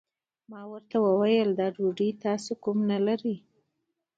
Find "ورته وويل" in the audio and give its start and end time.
0.71-1.49